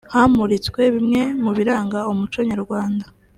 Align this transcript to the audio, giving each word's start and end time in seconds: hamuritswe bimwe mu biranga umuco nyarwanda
hamuritswe 0.13 0.81
bimwe 0.95 1.21
mu 1.43 1.51
biranga 1.57 1.99
umuco 2.11 2.39
nyarwanda 2.49 3.05